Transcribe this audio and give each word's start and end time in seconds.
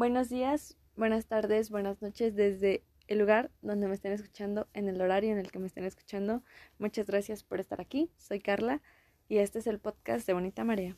Buenos 0.00 0.30
días, 0.30 0.78
buenas 0.96 1.26
tardes, 1.26 1.68
buenas 1.68 2.00
noches 2.00 2.34
desde 2.34 2.82
el 3.06 3.18
lugar 3.18 3.50
donde 3.60 3.86
me 3.86 3.92
estén 3.92 4.12
escuchando, 4.12 4.66
en 4.72 4.88
el 4.88 4.98
horario 4.98 5.30
en 5.30 5.36
el 5.36 5.52
que 5.52 5.58
me 5.58 5.66
estén 5.66 5.84
escuchando. 5.84 6.42
Muchas 6.78 7.04
gracias 7.06 7.42
por 7.44 7.60
estar 7.60 7.82
aquí. 7.82 8.10
Soy 8.16 8.40
Carla 8.40 8.80
y 9.28 9.36
este 9.36 9.58
es 9.58 9.66
el 9.66 9.78
podcast 9.78 10.26
de 10.26 10.32
Bonita 10.32 10.64
Marea. 10.64 10.96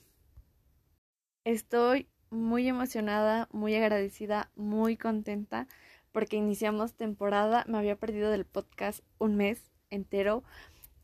Estoy 1.42 2.06
muy 2.30 2.68
emocionada, 2.68 3.48
muy 3.50 3.74
agradecida, 3.74 4.52
muy 4.54 4.96
contenta 4.96 5.66
porque 6.12 6.36
iniciamos 6.36 6.94
temporada. 6.94 7.64
Me 7.66 7.78
había 7.78 7.96
perdido 7.96 8.30
del 8.30 8.44
podcast 8.44 9.02
un 9.18 9.34
mes 9.34 9.72
entero 9.90 10.44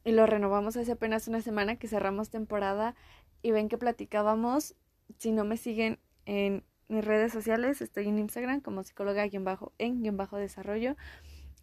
y 0.05 0.13
lo 0.13 0.25
renovamos 0.25 0.77
hace 0.77 0.93
apenas 0.93 1.27
una 1.27 1.41
semana 1.41 1.75
que 1.75 1.89
cerramos 1.89 2.31
temporada 2.31 2.95
y 3.43 3.51
ven 3.51 3.69
que 3.69 3.77
platicábamos. 3.77 4.77
Si 5.19 5.33
no 5.33 5.45
me 5.45 5.57
siguen 5.57 5.99
en 6.27 6.63
mis 6.89 7.05
redes 7.05 7.33
sociales, 7.33 7.81
estoy 7.83 8.09
en 8.09 8.19
Instagram 8.19 8.61
como 8.61 8.83
psicóloga-en-desarrollo. 8.83 10.97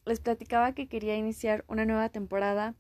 Les 0.06 0.20
platicaba 0.20 0.74
que 0.74 0.88
quería 0.88 1.18
iniciar 1.18 1.66
una 1.68 1.86
nueva 1.86 2.10
temporada 2.10 2.76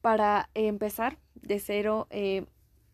para 0.00 0.48
empezar 0.54 1.18
de 1.34 1.60
cero, 1.60 2.06
eh, 2.10 2.46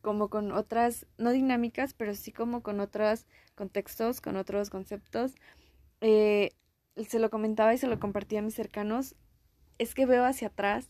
como 0.03 0.29
con 0.29 0.53
otras, 0.53 1.07
no 1.19 1.31
dinámicas, 1.31 1.95
pero 1.95 2.15
sí 2.15 2.33
como 2.33 2.63
con 2.63 2.81
otros 2.81 3.27
contextos, 3.55 4.21
con 4.21 4.37
otros 4.37 4.71
conceptos. 4.71 5.35
Eh, 6.01 6.51
se 7.09 7.19
lo 7.19 7.31
comentaba 7.31 7.75
y 7.75 7.79
se 7.79 7.87
lo 7.87 8.01
compartía 8.01 8.41
a 8.41 8.43
mis 8.43 8.55
cercanos. 8.55 9.15
Es 9.79 9.95
que 9.95 10.07
veo 10.07 10.25
hacia 10.25 10.49
atrás 10.49 10.89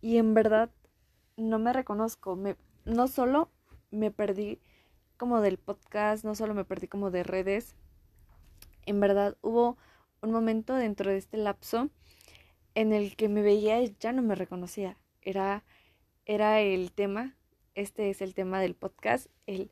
y 0.00 0.16
en 0.16 0.34
verdad 0.34 0.70
no 1.36 1.58
me 1.58 1.72
reconozco. 1.72 2.36
Me, 2.36 2.56
no 2.84 3.08
solo 3.08 3.50
me 3.90 4.10
perdí 4.10 4.60
como 5.22 5.40
del 5.40 5.56
podcast, 5.56 6.24
no 6.24 6.34
solo 6.34 6.52
me 6.52 6.64
perdí 6.64 6.88
como 6.88 7.12
de 7.12 7.22
redes. 7.22 7.76
En 8.86 8.98
verdad 8.98 9.36
hubo 9.40 9.76
un 10.20 10.32
momento 10.32 10.74
dentro 10.74 11.12
de 11.12 11.16
este 11.16 11.36
lapso 11.36 11.90
en 12.74 12.92
el 12.92 13.14
que 13.14 13.28
me 13.28 13.40
veía 13.40 13.80
y 13.80 13.94
ya 14.00 14.10
no 14.10 14.20
me 14.22 14.34
reconocía. 14.34 14.96
Era, 15.20 15.62
era 16.26 16.60
el 16.60 16.90
tema, 16.90 17.36
este 17.76 18.10
es 18.10 18.20
el 18.20 18.34
tema 18.34 18.60
del 18.60 18.74
podcast, 18.74 19.28
el 19.46 19.70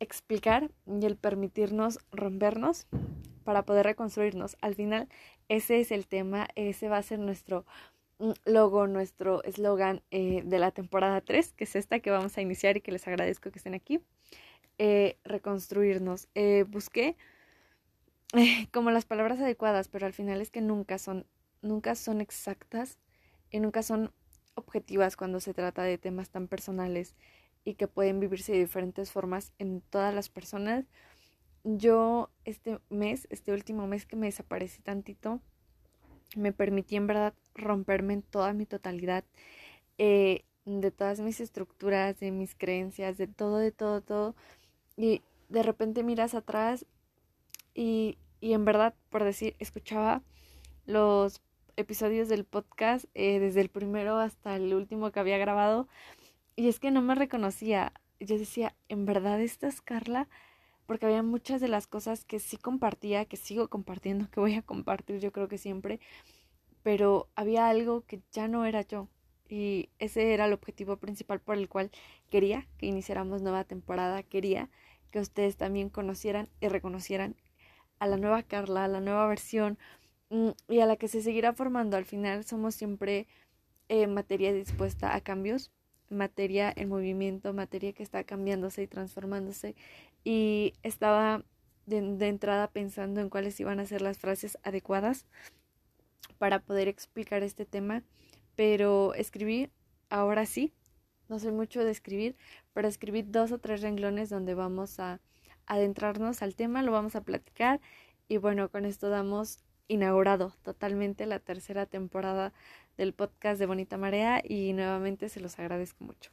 explicar 0.00 0.70
y 0.86 1.06
el 1.06 1.16
permitirnos 1.16 2.00
rompernos 2.12 2.86
para 3.44 3.62
poder 3.62 3.86
reconstruirnos. 3.86 4.58
Al 4.60 4.74
final, 4.74 5.08
ese 5.48 5.80
es 5.80 5.90
el 5.92 6.06
tema, 6.06 6.46
ese 6.56 6.90
va 6.90 6.98
a 6.98 7.02
ser 7.02 7.20
nuestro 7.20 7.64
mm, 8.18 8.32
logo, 8.44 8.86
nuestro 8.86 9.42
eslogan 9.44 10.02
eh, 10.10 10.42
de 10.44 10.58
la 10.58 10.72
temporada 10.72 11.22
3, 11.22 11.54
que 11.54 11.64
es 11.64 11.74
esta 11.74 12.00
que 12.00 12.10
vamos 12.10 12.36
a 12.36 12.42
iniciar 12.42 12.76
y 12.76 12.82
que 12.82 12.92
les 12.92 13.08
agradezco 13.08 13.50
que 13.50 13.60
estén 13.60 13.72
aquí. 13.72 14.02
Eh, 14.80 15.18
reconstruirnos. 15.24 16.28
Eh, 16.36 16.64
busqué 16.68 17.16
eh, 18.34 18.68
como 18.72 18.92
las 18.92 19.04
palabras 19.04 19.40
adecuadas, 19.40 19.88
pero 19.88 20.06
al 20.06 20.12
final 20.12 20.40
es 20.40 20.50
que 20.50 20.60
nunca 20.60 20.98
son, 20.98 21.26
nunca 21.62 21.96
son 21.96 22.20
exactas 22.20 22.96
y 23.50 23.58
nunca 23.58 23.82
son 23.82 24.12
objetivas 24.54 25.16
cuando 25.16 25.40
se 25.40 25.52
trata 25.52 25.82
de 25.82 25.98
temas 25.98 26.30
tan 26.30 26.46
personales 26.46 27.16
y 27.64 27.74
que 27.74 27.88
pueden 27.88 28.20
vivirse 28.20 28.52
de 28.52 28.60
diferentes 28.60 29.10
formas 29.10 29.52
en 29.58 29.80
todas 29.80 30.14
las 30.14 30.28
personas. 30.28 30.84
Yo 31.64 32.30
este 32.44 32.78
mes, 32.88 33.26
este 33.30 33.52
último 33.52 33.88
mes 33.88 34.06
que 34.06 34.14
me 34.14 34.26
desaparecí 34.26 34.80
tantito, 34.80 35.40
me 36.36 36.52
permití 36.52 36.94
en 36.94 37.08
verdad 37.08 37.34
romperme 37.54 38.14
en 38.14 38.22
toda 38.22 38.52
mi 38.52 38.64
totalidad, 38.64 39.24
de 39.98 40.90
todas 40.90 41.18
mis 41.20 41.40
estructuras, 41.40 42.20
de 42.20 42.30
mis 42.30 42.54
creencias, 42.54 43.16
de 43.18 43.26
todo, 43.26 43.56
de 43.56 43.72
todo, 43.72 44.02
todo 44.02 44.36
y 44.98 45.22
de 45.48 45.62
repente 45.62 46.02
miras 46.02 46.34
atrás 46.34 46.84
y, 47.72 48.18
y 48.40 48.52
en 48.52 48.64
verdad, 48.66 48.94
por 49.08 49.24
decir, 49.24 49.54
escuchaba 49.60 50.22
los 50.84 51.40
episodios 51.76 52.28
del 52.28 52.44
podcast 52.44 53.04
eh, 53.14 53.38
desde 53.38 53.60
el 53.60 53.68
primero 53.68 54.18
hasta 54.18 54.56
el 54.56 54.74
último 54.74 55.12
que 55.12 55.20
había 55.20 55.38
grabado 55.38 55.88
y 56.56 56.68
es 56.68 56.80
que 56.80 56.90
no 56.90 57.00
me 57.00 57.14
reconocía. 57.14 57.92
Yo 58.18 58.36
decía, 58.36 58.74
¿en 58.88 59.06
verdad 59.06 59.40
esta 59.40 59.68
es 59.68 59.80
Carla? 59.80 60.28
Porque 60.86 61.06
había 61.06 61.22
muchas 61.22 61.60
de 61.60 61.68
las 61.68 61.86
cosas 61.86 62.24
que 62.24 62.40
sí 62.40 62.56
compartía, 62.56 63.26
que 63.26 63.36
sigo 63.36 63.68
compartiendo, 63.68 64.28
que 64.28 64.40
voy 64.40 64.54
a 64.54 64.62
compartir 64.62 65.20
yo 65.20 65.30
creo 65.30 65.46
que 65.46 65.58
siempre, 65.58 66.00
pero 66.82 67.28
había 67.36 67.68
algo 67.68 68.00
que 68.06 68.20
ya 68.32 68.48
no 68.48 68.66
era 68.66 68.82
yo. 68.82 69.06
Y 69.48 69.90
ese 70.00 70.34
era 70.34 70.46
el 70.46 70.52
objetivo 70.52 70.96
principal 70.96 71.40
por 71.40 71.56
el 71.56 71.68
cual 71.68 71.92
quería 72.28 72.66
que 72.78 72.86
iniciáramos 72.86 73.40
nueva 73.40 73.62
temporada, 73.62 74.24
quería 74.24 74.68
que 75.10 75.20
ustedes 75.20 75.56
también 75.56 75.88
conocieran 75.90 76.48
y 76.60 76.68
reconocieran 76.68 77.36
a 77.98 78.06
la 78.06 78.16
nueva 78.16 78.42
Carla, 78.42 78.84
a 78.84 78.88
la 78.88 79.00
nueva 79.00 79.26
versión 79.26 79.78
mm, 80.30 80.50
y 80.68 80.80
a 80.80 80.86
la 80.86 80.96
que 80.96 81.08
se 81.08 81.22
seguirá 81.22 81.52
formando. 81.52 81.96
Al 81.96 82.04
final 82.04 82.44
somos 82.44 82.74
siempre 82.74 83.26
eh, 83.88 84.06
materia 84.06 84.52
dispuesta 84.52 85.14
a 85.14 85.20
cambios, 85.20 85.70
materia 86.10 86.72
en 86.74 86.88
movimiento, 86.88 87.52
materia 87.52 87.92
que 87.92 88.02
está 88.02 88.24
cambiándose 88.24 88.82
y 88.82 88.86
transformándose. 88.86 89.74
Y 90.24 90.74
estaba 90.82 91.44
de, 91.86 92.00
de 92.16 92.28
entrada 92.28 92.68
pensando 92.68 93.20
en 93.20 93.30
cuáles 93.30 93.58
iban 93.60 93.80
a 93.80 93.86
ser 93.86 94.02
las 94.02 94.18
frases 94.18 94.58
adecuadas 94.62 95.26
para 96.38 96.60
poder 96.60 96.88
explicar 96.88 97.42
este 97.42 97.66
tema, 97.66 98.02
pero 98.54 99.14
escribí 99.14 99.70
ahora 100.08 100.46
sí 100.46 100.72
no 101.28 101.38
soy 101.38 101.52
mucho 101.52 101.84
de 101.84 101.90
escribir, 101.90 102.36
pero 102.72 102.88
escribí 102.88 103.22
dos 103.22 103.52
o 103.52 103.58
tres 103.58 103.82
renglones 103.82 104.30
donde 104.30 104.54
vamos 104.54 104.98
a 105.00 105.20
adentrarnos 105.66 106.42
al 106.42 106.54
tema, 106.54 106.82
lo 106.82 106.92
vamos 106.92 107.16
a 107.16 107.22
platicar 107.22 107.80
y 108.28 108.38
bueno, 108.38 108.70
con 108.70 108.84
esto 108.84 109.08
damos 109.08 109.64
inaugurado 109.88 110.54
totalmente 110.62 111.26
la 111.26 111.38
tercera 111.38 111.86
temporada 111.86 112.52
del 112.96 113.14
podcast 113.14 113.58
de 113.58 113.66
Bonita 113.66 113.96
Marea 113.96 114.42
y 114.44 114.72
nuevamente 114.72 115.28
se 115.28 115.40
los 115.40 115.58
agradezco 115.58 116.04
mucho. 116.04 116.30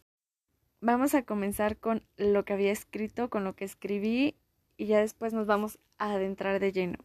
Vamos 0.82 1.16
a 1.16 1.24
comenzar 1.24 1.78
con 1.78 2.06
lo 2.18 2.44
que 2.46 2.54
había 2.54 2.72
escrito, 2.72 3.30
con 3.30 3.44
lo 3.44 3.56
que 3.56 3.66
escribí 3.66 4.36
y 4.78 4.88
ya 4.88 5.00
después 5.00 5.34
nos 5.34 5.48
vamos 5.48 5.80
a 5.98 6.14
adentrar 6.14 6.60
de 6.60 6.72
lleno. 6.72 7.00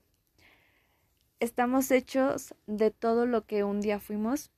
Estamos 1.39 1.91
hechos 1.91 2.55
de 2.67 2.91
todo 2.91 3.27
lo 3.27 3.47
que 3.47 3.65
un 3.65 3.81
día 3.81 4.01
fuimos, 4.01 4.51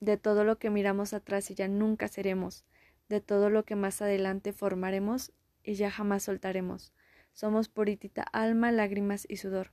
de 0.00 0.16
todo 0.16 0.44
lo 0.44 0.58
que 0.58 0.70
miramos 0.70 1.12
atrás 1.12 1.50
y 1.50 1.54
ya 1.54 1.68
nunca 1.68 2.08
seremos, 2.08 2.64
de 3.12 3.20
todo 3.20 3.50
lo 3.50 3.64
que 3.66 3.76
más 3.76 4.00
adelante 4.00 4.54
formaremos 4.54 5.32
y 5.62 5.74
ya 5.74 5.90
jamás 5.90 6.22
soltaremos. 6.22 6.94
Somos 7.34 7.68
puritita 7.68 8.22
alma, 8.22 8.72
lágrimas 8.72 9.26
y 9.28 9.36
sudor. 9.36 9.72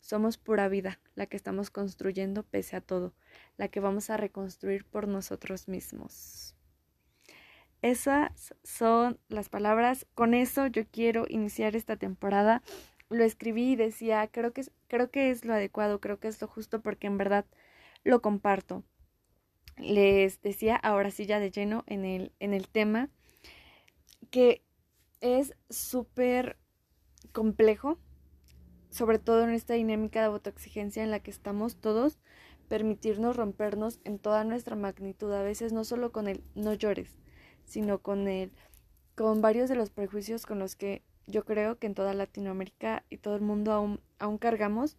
Somos 0.00 0.38
pura 0.38 0.68
vida, 0.68 0.98
la 1.14 1.26
que 1.26 1.36
estamos 1.36 1.70
construyendo 1.70 2.42
pese 2.42 2.74
a 2.74 2.80
todo, 2.80 3.14
la 3.56 3.68
que 3.68 3.78
vamos 3.78 4.10
a 4.10 4.16
reconstruir 4.16 4.84
por 4.84 5.06
nosotros 5.06 5.68
mismos. 5.68 6.56
Esas 7.80 8.54
son 8.64 9.20
las 9.28 9.48
palabras. 9.48 10.06
Con 10.14 10.34
eso 10.34 10.66
yo 10.66 10.82
quiero 10.90 11.26
iniciar 11.28 11.76
esta 11.76 11.96
temporada. 11.96 12.60
Lo 13.08 13.22
escribí 13.22 13.72
y 13.72 13.76
decía, 13.76 14.28
creo 14.32 14.52
que, 14.52 14.64
creo 14.88 15.12
que 15.12 15.30
es 15.30 15.44
lo 15.44 15.54
adecuado, 15.54 16.00
creo 16.00 16.18
que 16.18 16.26
es 16.26 16.40
lo 16.40 16.48
justo 16.48 16.80
porque 16.82 17.06
en 17.06 17.18
verdad 17.18 17.46
lo 18.02 18.20
comparto 18.20 18.82
les 19.80 20.40
decía 20.42 20.76
ahora 20.76 21.10
sí 21.10 21.26
ya 21.26 21.40
de 21.40 21.50
lleno 21.50 21.84
en 21.86 22.04
el, 22.04 22.32
en 22.40 22.54
el 22.54 22.68
tema 22.68 23.08
que 24.30 24.62
es 25.20 25.54
súper 25.68 26.56
complejo, 27.32 27.98
sobre 28.90 29.18
todo 29.18 29.44
en 29.44 29.50
esta 29.50 29.74
dinámica 29.74 30.20
de 30.20 30.26
autoexigencia 30.26 31.02
en 31.02 31.10
la 31.10 31.20
que 31.20 31.30
estamos 31.30 31.76
todos, 31.76 32.18
permitirnos 32.68 33.36
rompernos 33.36 34.00
en 34.04 34.18
toda 34.18 34.44
nuestra 34.44 34.76
magnitud, 34.76 35.32
a 35.32 35.42
veces 35.42 35.72
no 35.72 35.84
solo 35.84 36.12
con 36.12 36.28
el 36.28 36.42
no 36.54 36.72
llores, 36.74 37.18
sino 37.64 37.98
con 38.00 38.28
el 38.28 38.52
con 39.16 39.42
varios 39.42 39.68
de 39.68 39.74
los 39.74 39.90
prejuicios 39.90 40.46
con 40.46 40.58
los 40.58 40.76
que 40.76 41.02
yo 41.26 41.44
creo 41.44 41.78
que 41.78 41.86
en 41.86 41.94
toda 41.94 42.14
Latinoamérica 42.14 43.04
y 43.10 43.18
todo 43.18 43.36
el 43.36 43.42
mundo 43.42 43.72
aún, 43.72 44.00
aún 44.18 44.38
cargamos, 44.38 44.96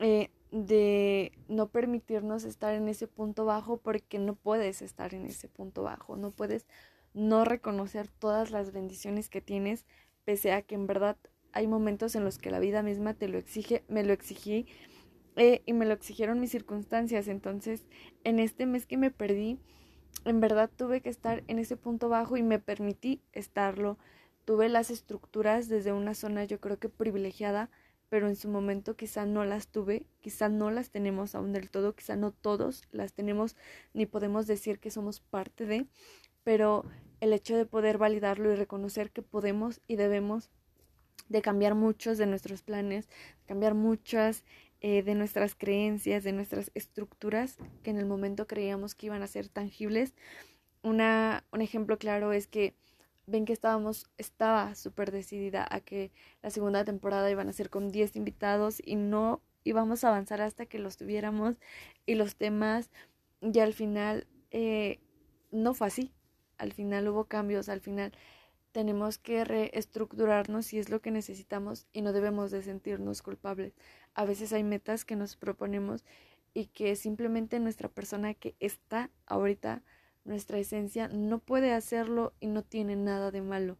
eh, 0.00 0.30
de 0.50 1.32
no 1.48 1.68
permitirnos 1.68 2.44
estar 2.44 2.74
en 2.74 2.88
ese 2.88 3.06
punto 3.06 3.44
bajo 3.44 3.76
porque 3.76 4.18
no 4.18 4.34
puedes 4.34 4.82
estar 4.82 5.14
en 5.14 5.26
ese 5.26 5.48
punto 5.48 5.82
bajo, 5.82 6.16
no 6.16 6.30
puedes 6.30 6.66
no 7.14 7.44
reconocer 7.44 8.08
todas 8.08 8.50
las 8.50 8.72
bendiciones 8.72 9.28
que 9.28 9.40
tienes, 9.40 9.86
pese 10.24 10.52
a 10.52 10.62
que 10.62 10.74
en 10.74 10.86
verdad 10.86 11.16
hay 11.52 11.66
momentos 11.66 12.14
en 12.14 12.24
los 12.24 12.38
que 12.38 12.50
la 12.50 12.58
vida 12.58 12.82
misma 12.82 13.14
te 13.14 13.28
lo 13.28 13.38
exige, 13.38 13.84
me 13.88 14.04
lo 14.04 14.12
exigí 14.12 14.66
eh, 15.36 15.62
y 15.66 15.72
me 15.72 15.86
lo 15.86 15.94
exigieron 15.94 16.40
mis 16.40 16.50
circunstancias, 16.50 17.28
entonces 17.28 17.84
en 18.24 18.38
este 18.38 18.66
mes 18.66 18.86
que 18.86 18.96
me 18.96 19.10
perdí, 19.10 19.58
en 20.24 20.40
verdad 20.40 20.70
tuve 20.74 21.00
que 21.00 21.08
estar 21.08 21.44
en 21.46 21.58
ese 21.58 21.76
punto 21.76 22.08
bajo 22.08 22.36
y 22.36 22.42
me 22.42 22.58
permití 22.58 23.22
estarlo, 23.32 23.98
tuve 24.44 24.68
las 24.68 24.90
estructuras 24.90 25.68
desde 25.68 25.92
una 25.92 26.14
zona 26.14 26.44
yo 26.44 26.60
creo 26.60 26.78
que 26.78 26.88
privilegiada, 26.88 27.70
pero 28.10 28.28
en 28.28 28.36
su 28.36 28.48
momento 28.48 28.96
quizá 28.96 29.24
no 29.24 29.44
las 29.46 29.68
tuve, 29.68 30.04
quizá 30.20 30.50
no 30.50 30.70
las 30.70 30.90
tenemos 30.90 31.34
aún 31.34 31.52
del 31.52 31.70
todo, 31.70 31.94
quizá 31.94 32.16
no 32.16 32.32
todos 32.32 32.82
las 32.90 33.14
tenemos 33.14 33.56
ni 33.94 34.04
podemos 34.04 34.46
decir 34.46 34.80
que 34.80 34.90
somos 34.90 35.20
parte 35.20 35.64
de, 35.64 35.86
pero 36.44 36.84
el 37.20 37.32
hecho 37.32 37.56
de 37.56 37.66
poder 37.66 37.96
validarlo 37.96 38.52
y 38.52 38.56
reconocer 38.56 39.10
que 39.10 39.22
podemos 39.22 39.80
y 39.86 39.96
debemos 39.96 40.50
de 41.28 41.40
cambiar 41.40 41.76
muchos 41.76 42.18
de 42.18 42.26
nuestros 42.26 42.62
planes, 42.62 43.08
cambiar 43.46 43.74
muchas 43.74 44.44
eh, 44.80 45.02
de 45.04 45.14
nuestras 45.14 45.54
creencias, 45.54 46.24
de 46.24 46.32
nuestras 46.32 46.72
estructuras 46.74 47.58
que 47.84 47.90
en 47.90 47.98
el 47.98 48.06
momento 48.06 48.48
creíamos 48.48 48.96
que 48.96 49.06
iban 49.06 49.22
a 49.22 49.28
ser 49.28 49.48
tangibles. 49.48 50.14
Un 50.82 51.00
ejemplo 51.60 51.98
claro 51.98 52.32
es 52.32 52.48
que 52.48 52.74
ven 53.30 53.44
que 53.44 53.52
estábamos, 53.52 54.10
estaba 54.18 54.74
súper 54.74 55.10
decidida 55.12 55.66
a 55.70 55.80
que 55.80 56.10
la 56.42 56.50
segunda 56.50 56.84
temporada 56.84 57.30
iban 57.30 57.48
a 57.48 57.52
ser 57.52 57.70
con 57.70 57.90
10 57.90 58.16
invitados 58.16 58.82
y 58.84 58.96
no 58.96 59.40
íbamos 59.64 60.04
a 60.04 60.08
avanzar 60.08 60.40
hasta 60.40 60.66
que 60.66 60.78
los 60.78 60.96
tuviéramos 60.96 61.56
y 62.06 62.14
los 62.14 62.36
temas 62.36 62.90
ya 63.40 63.64
al 63.64 63.74
final 63.74 64.26
eh, 64.50 64.98
no 65.50 65.74
fue 65.74 65.86
así. 65.86 66.12
Al 66.58 66.72
final 66.72 67.08
hubo 67.08 67.24
cambios, 67.24 67.68
al 67.68 67.80
final 67.80 68.12
tenemos 68.72 69.18
que 69.18 69.44
reestructurarnos 69.44 70.66
si 70.66 70.78
es 70.78 70.90
lo 70.90 71.00
que 71.00 71.10
necesitamos 71.10 71.86
y 71.92 72.02
no 72.02 72.12
debemos 72.12 72.50
de 72.50 72.62
sentirnos 72.62 73.22
culpables. 73.22 73.74
A 74.14 74.24
veces 74.24 74.52
hay 74.52 74.62
metas 74.62 75.04
que 75.04 75.16
nos 75.16 75.36
proponemos 75.36 76.04
y 76.54 76.66
que 76.66 76.96
simplemente 76.96 77.60
nuestra 77.60 77.88
persona 77.88 78.34
que 78.34 78.54
está 78.60 79.10
ahorita, 79.26 79.82
nuestra 80.24 80.58
esencia, 80.58 81.08
no 81.08 81.38
puede 81.38 81.72
hacerlo 81.72 82.32
y 82.40 82.46
no 82.46 82.62
tiene 82.62 82.96
nada 82.96 83.30
de 83.30 83.42
malo. 83.42 83.78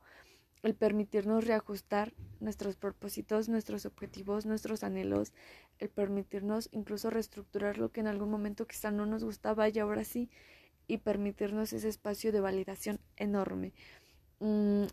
El 0.62 0.75
permitirnos 0.75 1.46
reajustar 1.46 2.12
nuestros 2.38 2.76
propósitos, 2.76 3.48
nuestros 3.48 3.87
objetivos, 3.87 4.46
nuestros 4.46 4.84
anhelos, 4.84 5.32
el 5.78 5.88
permitirnos 5.88 6.69
incluso 6.72 7.10
reestructurar 7.10 7.78
lo 7.78 7.90
que 7.90 8.00
en 8.00 8.06
algún 8.06 8.31
momento 8.31 8.66
quizá 8.66 8.90
no 8.90 9.06
nos 9.06 9.25
gustaba 9.25 9.69
y 9.69 9.78
ahora 9.78 10.04
sí, 10.04 10.28
y 10.87 10.98
permitirnos 10.98 11.72
ese 11.72 11.88
espacio 11.88 12.32
de 12.32 12.40
validación 12.40 13.00
enorme. 13.16 13.72
Mm, 14.40 14.84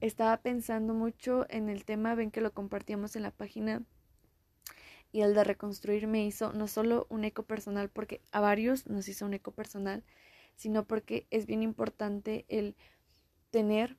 estaba 0.00 0.36
pensando 0.38 0.94
mucho 0.94 1.46
en 1.50 1.68
el 1.68 1.84
tema, 1.84 2.14
ven 2.14 2.30
que 2.30 2.40
lo 2.40 2.52
compartíamos 2.52 3.16
en 3.16 3.22
la 3.22 3.30
página 3.30 3.82
y 5.12 5.22
el 5.22 5.34
de 5.34 5.44
reconstruir 5.44 6.06
me 6.06 6.26
hizo 6.26 6.52
no 6.52 6.66
solo 6.66 7.06
un 7.08 7.24
eco 7.24 7.44
personal, 7.44 7.88
porque 7.88 8.20
a 8.32 8.40
varios 8.40 8.86
nos 8.86 9.08
hizo 9.08 9.24
un 9.24 9.34
eco 9.34 9.52
personal, 9.52 10.02
sino 10.56 10.86
porque 10.86 11.26
es 11.30 11.46
bien 11.46 11.62
importante 11.62 12.44
el 12.48 12.76
tener 13.50 13.96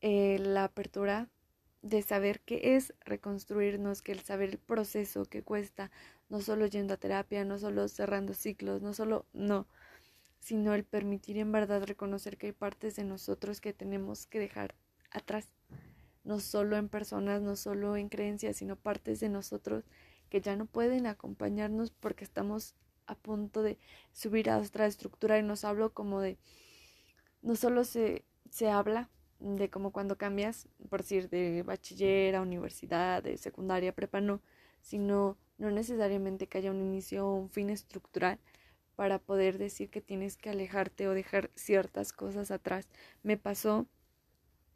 eh, 0.00 0.38
la 0.38 0.64
apertura 0.64 1.28
de 1.82 2.02
saber 2.02 2.40
qué 2.40 2.76
es 2.76 2.94
reconstruirnos, 3.04 4.02
que 4.02 4.12
el 4.12 4.20
saber 4.20 4.50
el 4.50 4.58
proceso 4.58 5.24
que 5.24 5.42
cuesta, 5.42 5.90
no 6.28 6.40
solo 6.40 6.66
yendo 6.66 6.94
a 6.94 6.98
terapia, 6.98 7.44
no 7.44 7.58
solo 7.58 7.88
cerrando 7.88 8.34
ciclos, 8.34 8.82
no 8.82 8.92
solo, 8.92 9.26
no, 9.32 9.66
sino 10.40 10.74
el 10.74 10.84
permitir 10.84 11.38
en 11.38 11.52
verdad 11.52 11.84
reconocer 11.84 12.36
que 12.36 12.48
hay 12.48 12.52
partes 12.52 12.96
de 12.96 13.04
nosotros 13.04 13.60
que 13.60 13.72
tenemos 13.72 14.26
que 14.26 14.38
dejar 14.38 14.74
atrás, 15.10 15.48
no 16.24 16.40
solo 16.40 16.76
en 16.76 16.88
personas, 16.88 17.40
no 17.40 17.56
solo 17.56 17.96
en 17.96 18.08
creencias, 18.08 18.56
sino 18.56 18.76
partes 18.76 19.20
de 19.20 19.28
nosotros 19.28 19.84
que 20.28 20.40
ya 20.40 20.56
no 20.56 20.66
pueden 20.66 21.06
acompañarnos 21.06 21.90
porque 21.90 22.24
estamos 22.24 22.74
a 23.10 23.14
punto 23.16 23.62
de 23.62 23.78
subir 24.12 24.50
a 24.50 24.58
otra 24.58 24.86
estructura 24.86 25.38
y 25.38 25.42
nos 25.42 25.64
hablo 25.64 25.92
como 25.92 26.20
de, 26.20 26.38
no 27.42 27.56
solo 27.56 27.84
se, 27.84 28.24
se 28.50 28.70
habla 28.70 29.10
de 29.40 29.70
como 29.70 29.90
cuando 29.90 30.16
cambias, 30.16 30.68
por 30.88 31.00
decir, 31.00 31.28
de 31.30 31.62
bachiller 31.62 32.36
a 32.36 32.42
universidad, 32.42 33.22
de 33.22 33.36
secundaria, 33.38 33.94
prepa, 33.94 34.20
no, 34.20 34.40
sino 34.82 35.36
no 35.58 35.70
necesariamente 35.70 36.46
que 36.46 36.58
haya 36.58 36.70
un 36.70 36.80
inicio 36.80 37.26
o 37.26 37.34
un 37.34 37.50
fin 37.50 37.70
estructural, 37.70 38.38
para 38.96 39.18
poder 39.18 39.56
decir 39.56 39.88
que 39.88 40.02
tienes 40.02 40.36
que 40.36 40.50
alejarte 40.50 41.08
o 41.08 41.14
dejar 41.14 41.50
ciertas 41.54 42.12
cosas 42.12 42.50
atrás. 42.50 42.86
Me 43.22 43.38
pasó 43.38 43.86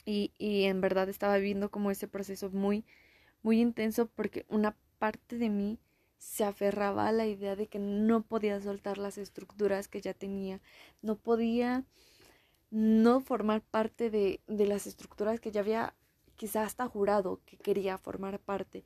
y, 0.07 0.33
y 0.39 0.65
en 0.65 0.81
verdad 0.81 1.11
estaba 1.11 1.37
viviendo 1.37 1.71
como 1.71 1.91
ese 1.91 2.09
proceso 2.09 2.49
muy, 2.49 2.87
muy 3.43 3.61
intenso 3.61 4.07
porque 4.07 4.47
una 4.49 4.77
parte 4.99 5.37
de 5.37 5.51
mí 5.51 5.79
se 6.25 6.45
aferraba 6.45 7.07
a 7.09 7.13
la 7.13 7.27
idea 7.27 7.55
de 7.55 7.67
que 7.69 7.79
no 7.79 8.23
podía 8.23 8.61
soltar 8.61 8.99
las 8.99 9.19
estructuras 9.19 9.89
que 9.89 10.01
ya 10.01 10.15
tenía, 10.15 10.61
no 11.03 11.17
podía 11.17 11.85
no 12.71 13.21
formar 13.21 13.63
parte 13.63 14.11
de, 14.11 14.41
de 14.47 14.67
las 14.67 14.87
estructuras 14.87 15.41
que 15.41 15.53
ya 15.53 15.61
había 15.61 15.95
quizá 16.37 16.63
hasta 16.65 16.89
jurado 16.89 17.41
que 17.47 17.57
quería 17.59 17.99
formar 17.99 18.41
parte. 18.41 18.85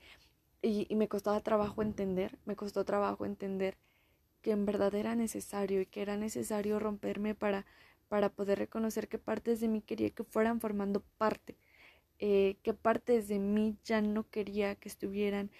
Y, 0.62 0.86
y 0.90 0.96
me 0.96 1.08
costaba 1.08 1.40
trabajo 1.40 1.82
entender, 1.82 2.38
me 2.44 2.56
costó 2.56 2.84
trabajo 2.84 3.24
entender 3.24 3.78
que 4.42 4.50
en 4.52 4.66
verdad 4.66 4.94
era 4.94 5.14
necesario 5.14 5.80
y 5.80 5.86
que 5.86 6.02
era 6.02 6.16
necesario 6.16 6.80
romperme 6.80 7.34
para, 7.34 7.66
para 8.08 8.30
poder 8.30 8.58
reconocer 8.58 9.08
qué 9.08 9.18
partes 9.18 9.60
de 9.60 9.68
mí 9.68 9.80
quería 9.82 10.10
que 10.10 10.24
fueran 10.24 10.60
formando 10.60 11.02
parte, 11.18 11.56
eh, 12.18 12.58
qué 12.64 12.74
partes 12.74 13.28
de 13.28 13.38
mí 13.38 13.78
ya 13.84 14.02
no 14.02 14.28
quería 14.28 14.74
que 14.76 14.88
estuvieran 14.88 15.50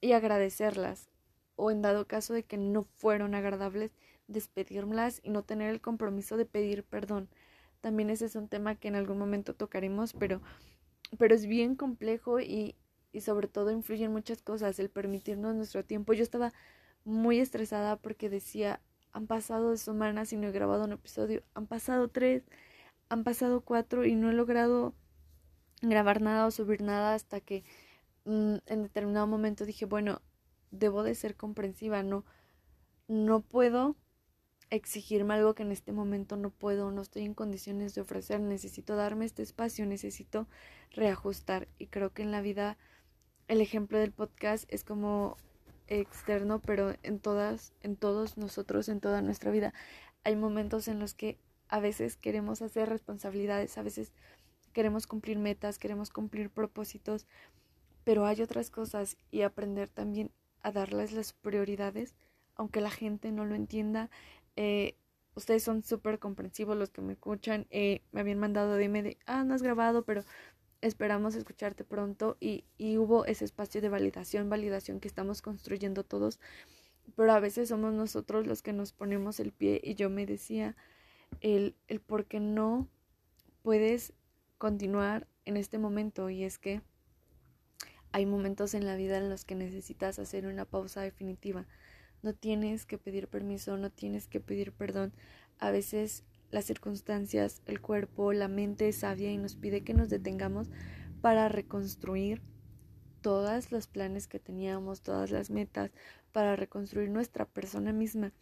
y 0.00 0.12
agradecerlas 0.12 1.08
o 1.56 1.70
en 1.70 1.82
dado 1.82 2.06
caso 2.06 2.34
de 2.34 2.44
que 2.44 2.56
no 2.56 2.84
fueron 2.84 3.34
agradables, 3.34 3.92
despedirlas 4.28 5.20
y 5.22 5.30
no 5.30 5.42
tener 5.42 5.70
el 5.70 5.80
compromiso 5.80 6.36
de 6.36 6.46
pedir 6.46 6.84
perdón. 6.84 7.28
También 7.80 8.10
ese 8.10 8.26
es 8.26 8.36
un 8.36 8.48
tema 8.48 8.74
que 8.74 8.88
en 8.88 8.96
algún 8.96 9.18
momento 9.18 9.54
tocaremos, 9.54 10.12
pero, 10.12 10.40
pero 11.18 11.34
es 11.34 11.46
bien 11.46 11.76
complejo 11.76 12.40
y, 12.40 12.74
y 13.12 13.20
sobre 13.20 13.48
todo 13.48 13.70
influye 13.70 14.04
en 14.04 14.12
muchas 14.12 14.42
cosas, 14.42 14.78
el 14.78 14.90
permitirnos 14.90 15.54
nuestro 15.54 15.84
tiempo. 15.84 16.12
Yo 16.12 16.22
estaba 16.22 16.52
muy 17.04 17.38
estresada 17.38 17.96
porque 17.96 18.28
decía, 18.28 18.80
han 19.12 19.26
pasado 19.26 19.70
dos 19.70 19.80
semanas 19.80 20.32
y 20.32 20.36
no 20.36 20.48
he 20.48 20.52
grabado 20.52 20.84
un 20.84 20.92
episodio, 20.92 21.42
han 21.54 21.66
pasado 21.66 22.08
tres, 22.08 22.42
han 23.08 23.24
pasado 23.24 23.60
cuatro 23.60 24.04
y 24.04 24.14
no 24.14 24.30
he 24.30 24.34
logrado 24.34 24.94
grabar 25.82 26.20
nada 26.20 26.46
o 26.46 26.50
subir 26.50 26.82
nada 26.82 27.14
hasta 27.14 27.40
que 27.40 27.64
mm, 28.24 28.56
en 28.66 28.82
determinado 28.82 29.26
momento 29.26 29.64
dije, 29.64 29.86
bueno, 29.86 30.20
debo 30.70 31.02
de 31.02 31.14
ser 31.14 31.36
comprensiva, 31.36 32.02
no, 32.02 32.24
no 33.08 33.40
puedo 33.40 33.96
exigirme 34.70 35.34
algo 35.34 35.54
que 35.54 35.62
en 35.62 35.72
este 35.72 35.92
momento 35.92 36.36
no 36.36 36.50
puedo, 36.50 36.90
no 36.90 37.02
estoy 37.02 37.24
en 37.24 37.34
condiciones 37.34 37.94
de 37.94 38.00
ofrecer, 38.00 38.40
necesito 38.40 38.96
darme 38.96 39.24
este 39.24 39.42
espacio, 39.42 39.86
necesito 39.86 40.48
reajustar. 40.90 41.68
Y 41.78 41.86
creo 41.86 42.12
que 42.12 42.22
en 42.22 42.32
la 42.32 42.40
vida 42.40 42.76
el 43.48 43.60
ejemplo 43.60 43.98
del 43.98 44.12
podcast 44.12 44.64
es 44.72 44.82
como 44.82 45.36
externo, 45.86 46.60
pero 46.60 46.94
en 47.02 47.20
todas, 47.20 47.72
en 47.80 47.96
todos 47.96 48.36
nosotros, 48.36 48.88
en 48.88 49.00
toda 49.00 49.22
nuestra 49.22 49.50
vida, 49.50 49.72
hay 50.24 50.34
momentos 50.34 50.88
en 50.88 50.98
los 50.98 51.14
que 51.14 51.38
a 51.68 51.78
veces 51.80 52.16
queremos 52.16 52.62
hacer 52.62 52.88
responsabilidades, 52.88 53.78
a 53.78 53.82
veces 53.82 54.12
queremos 54.72 55.06
cumplir 55.06 55.38
metas, 55.38 55.78
queremos 55.78 56.10
cumplir 56.10 56.50
propósitos, 56.50 57.26
pero 58.04 58.26
hay 58.26 58.42
otras 58.42 58.70
cosas 58.70 59.16
y 59.30 59.42
aprender 59.42 59.88
también 59.88 60.32
a 60.66 60.72
darles 60.72 61.12
las 61.12 61.32
prioridades, 61.32 62.14
aunque 62.56 62.80
la 62.80 62.90
gente 62.90 63.32
no 63.32 63.44
lo 63.44 63.54
entienda. 63.54 64.10
Eh, 64.56 64.96
ustedes 65.34 65.62
son 65.62 65.82
súper 65.82 66.18
comprensivos 66.18 66.76
los 66.76 66.90
que 66.90 67.02
me 67.02 67.12
escuchan. 67.12 67.66
Eh, 67.70 68.02
me 68.12 68.20
habían 68.20 68.38
mandado 68.38 68.76
DM 68.76 69.02
de, 69.02 69.18
ah, 69.26 69.44
no 69.44 69.54
has 69.54 69.62
grabado, 69.62 70.04
pero 70.04 70.24
Esperamos 70.82 71.34
escucharte 71.34 71.84
pronto 71.84 72.36
y, 72.38 72.64
y 72.76 72.98
hubo 72.98 73.24
ese 73.24 73.44
espacio 73.44 73.80
de 73.80 73.88
validación, 73.88 74.50
validación 74.50 75.00
que 75.00 75.08
estamos 75.08 75.40
construyendo 75.40 76.04
todos, 76.04 76.38
pero 77.16 77.32
a 77.32 77.40
veces 77.40 77.70
somos 77.70 77.94
nosotros 77.94 78.46
los 78.46 78.62
que 78.62 78.74
nos 78.74 78.92
ponemos 78.92 79.40
el 79.40 79.52
pie 79.52 79.80
y 79.82 79.94
yo 79.94 80.10
me 80.10 80.26
decía 80.26 80.76
el, 81.40 81.74
el 81.88 82.00
por 82.00 82.26
qué 82.26 82.40
no 82.40 82.88
puedes 83.62 84.12
continuar 84.58 85.26
en 85.44 85.56
este 85.56 85.78
momento 85.78 86.28
y 86.28 86.44
es 86.44 86.58
que 86.58 86.82
hay 88.16 88.24
momentos 88.24 88.72
en 88.72 88.86
la 88.86 88.96
vida 88.96 89.18
en 89.18 89.28
los 89.28 89.44
que 89.44 89.54
necesitas 89.54 90.18
hacer 90.18 90.46
una 90.46 90.64
pausa 90.64 91.02
definitiva. 91.02 91.66
No 92.22 92.32
tienes 92.32 92.86
que 92.86 92.96
pedir 92.96 93.28
permiso, 93.28 93.76
no 93.76 93.90
tienes 93.90 94.26
que 94.26 94.40
pedir 94.40 94.72
perdón. 94.72 95.12
A 95.58 95.70
veces 95.70 96.24
las 96.50 96.64
circunstancias, 96.64 97.60
el 97.66 97.82
cuerpo, 97.82 98.32
la 98.32 98.48
mente 98.48 98.88
es 98.88 99.00
sabia 99.00 99.30
y 99.30 99.36
nos 99.36 99.54
pide 99.54 99.84
que 99.84 99.92
nos 99.92 100.08
detengamos 100.08 100.70
para 101.20 101.50
reconstruir 101.50 102.40
todos 103.20 103.70
los 103.70 103.86
planes 103.86 104.28
que 104.28 104.38
teníamos, 104.38 105.02
todas 105.02 105.30
las 105.30 105.50
metas, 105.50 105.90
para 106.32 106.56
reconstruir 106.56 107.10
nuestra 107.10 107.44
persona 107.44 107.92
misma. 107.92 108.32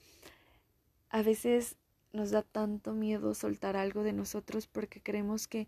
A 1.08 1.22
veces 1.22 1.74
nos 2.12 2.30
da 2.30 2.42
tanto 2.42 2.92
miedo 2.92 3.34
soltar 3.34 3.76
algo 3.76 4.04
de 4.04 4.12
nosotros 4.12 4.68
porque 4.68 5.02
creemos 5.02 5.48
que, 5.48 5.66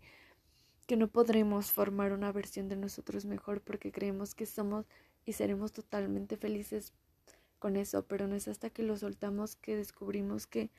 que 0.86 0.96
no 0.96 1.08
podremos 1.08 1.72
formar 1.72 2.12
una 2.12 2.32
versión 2.32 2.68
de 2.68 2.76
nosotros 2.76 3.24
mejor 3.24 3.60
porque 3.60 3.92
creemos 3.92 4.34
que 4.34 4.46
somos 4.46 4.86
y 5.24 5.32
seremos 5.32 5.72
totalmente 5.72 6.36
felices 6.36 6.92
con 7.58 7.76
eso, 7.76 8.06
pero 8.06 8.28
no 8.28 8.36
es 8.36 8.48
hasta 8.48 8.70
que 8.70 8.82
lo 8.82 8.96
soltamos 8.96 9.56
que 9.56 9.76
descubrimos 9.76 10.46
que 10.46 10.70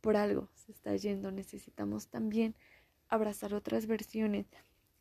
por 0.00 0.16
algo 0.16 0.48
se 0.54 0.72
está 0.72 0.96
yendo. 0.96 1.30
Necesitamos 1.30 2.08
también 2.08 2.54
abrazar 3.08 3.54
otras 3.54 3.86
versiones. 3.86 4.46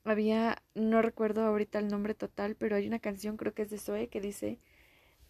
Había, 0.03 0.61
no 0.75 1.01
recuerdo 1.01 1.43
ahorita 1.43 1.79
el 1.79 1.87
nombre 1.87 2.13
total, 2.13 2.55
pero 2.55 2.75
hay 2.75 2.87
una 2.87 2.99
canción, 2.99 3.37
creo 3.37 3.53
que 3.53 3.63
es 3.63 3.69
de 3.69 3.77
Zoe, 3.77 4.07
que 4.07 4.21
dice, 4.21 4.59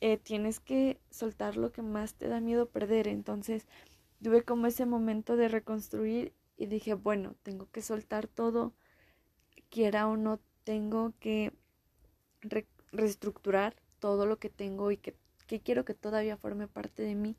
eh, 0.02 0.18
tienes 0.18 0.60
que 0.60 1.00
soltar 1.10 1.56
lo 1.56 1.72
que 1.72 1.82
más 1.82 2.16
te 2.16 2.28
da 2.28 2.42
miedo 2.42 2.70
perder. 2.70 3.08
Entonces 3.08 3.68
tuve 4.22 4.44
como 4.44 4.68
ese 4.68 4.86
momento 4.86 5.36
de 5.36 5.48
reconstruir 5.48 6.34
y 6.58 6.66
dije, 6.68 6.94
bueno, 6.94 7.36
tengo 7.44 7.70
que 7.72 7.82
soltar 7.82 8.28
todo, 8.28 8.74
quiera 9.76 10.08
o 10.08 10.16
no 10.16 10.40
tengo 10.64 11.12
que 11.20 11.52
reestructurar 12.94 13.76
todo 14.00 14.26
lo 14.26 14.40
que 14.40 14.50
tengo 14.50 14.90
y 14.90 14.96
que, 14.96 15.18
quiero 15.66 15.84
que 15.84 15.94
todavía 15.94 16.38
forme 16.38 16.70
parte 16.70 17.04
de 17.04 17.14
mí. 17.14 17.36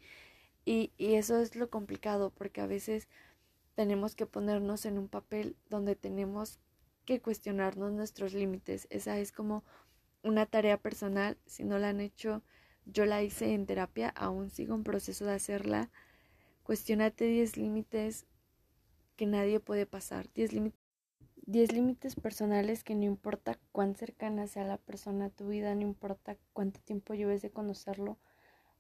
Y, 0.67 0.93
eso 0.99 1.39
es 1.41 1.57
lo 1.57 1.71
complicado 1.71 2.29
porque 2.29 2.61
a 2.61 2.67
veces 2.67 3.09
tenemos 3.75 4.15
que 4.15 4.27
ponernos 4.27 4.85
en 4.85 4.99
un 4.99 5.09
papel 5.09 5.57
donde 5.71 5.97
tenemos 5.97 6.59
que 7.07 7.23
cuestionarnos 7.23 7.93
nuestros 7.93 8.35
límites. 8.35 8.87
Esa 8.91 9.19
es 9.19 9.33
como 9.33 9.65
una 10.23 10.45
tarea 10.45 10.77
personal. 10.77 11.39
Si 11.47 11.65
no 11.65 11.79
la 11.79 11.89
han 11.89 12.01
hecho, 12.01 12.43
yo 12.85 13.07
la 13.07 13.23
hice 13.23 13.55
en 13.55 13.65
terapia, 13.65 14.11
aún 14.11 14.51
sigo 14.51 14.75
en 14.75 14.85
proceso 14.85 15.25
de 15.25 15.33
hacerla. 15.33 15.89
Cuestiónate 16.65 17.25
10 17.25 17.57
límites 17.57 18.27
que 19.17 19.25
nadie 19.25 19.59
puede 19.59 19.87
pasar. 19.87 20.31
10 20.35 20.53
límites 20.53 20.86
10 21.47 21.73
límites 21.73 22.17
personales 22.17 22.83
que 22.83 22.97
no 22.97 23.05
importa 23.05 23.57
cuán 23.71 23.95
cercana 23.95 24.49
sea 24.49 24.65
la 24.65 24.79
persona 24.79 25.27
a 25.27 25.31
tu 25.31 25.47
vida, 25.47 25.77
no 25.77 25.83
importa 25.83 26.37
cuánto 26.53 26.81
tiempo 26.81 27.15
lleves 27.15 27.41
de 27.41 27.51
conocerlo 27.51 28.19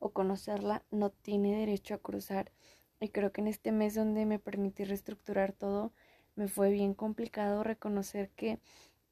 o 0.01 0.11
conocerla, 0.11 0.85
no 0.91 1.11
tiene 1.11 1.57
derecho 1.57 1.95
a 1.95 1.99
cruzar. 1.99 2.51
Y 3.01 3.11
creo 3.11 3.31
que 3.31 3.41
en 3.41 3.47
este 3.47 3.71
mes 3.71 3.95
donde 3.95 4.27
me 4.27 4.41
permití 4.41 4.83
reestructurar 4.83 5.53
todo, 5.53 5.93
me 6.35 6.49
fue 6.49 6.71
bien 6.71 6.93
complicado 6.93 7.63
reconocer 7.63 8.31
que 8.31 8.59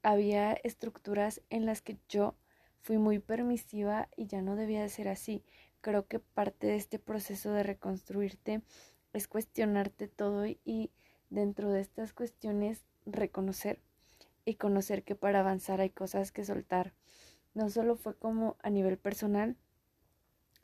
había 0.03 0.51
estructuras 0.51 1.41
en 1.49 1.65
las 1.65 1.81
que 1.81 1.97
yo 2.09 2.35
fui 2.81 2.97
muy 2.97 3.19
permisiva 3.19 4.09
y 4.17 4.27
ya 4.27 4.41
no 4.41 4.57
debía 4.57 4.81
de 4.81 4.89
ser 4.89 5.07
así. 5.07 5.45
Creo 5.79 6.07
que 6.07 6.19
parte 6.19 6.67
de 6.67 6.75
este 6.75 6.99
proceso 6.99 7.53
de 7.53 7.63
reconstruirte 7.63 8.61
es 9.13 9.29
cuestionarte 9.29 10.09
todo 10.09 10.45
y 10.45 10.91
dentro 11.35 11.71
de 11.71 11.81
estas 11.81 12.13
cuestiones 12.13 12.85
reconocer 13.05 13.79
y 14.45 14.55
conocer 14.55 15.03
que 15.03 15.15
para 15.15 15.41
avanzar 15.41 15.81
hay 15.81 15.89
cosas 15.89 16.31
que 16.31 16.45
soltar. 16.45 16.93
No 17.53 17.69
solo 17.69 17.95
fue 17.95 18.17
como 18.17 18.57
a 18.63 18.69
nivel 18.69 18.97
personal, 18.97 19.57